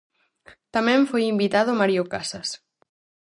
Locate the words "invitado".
1.33-1.71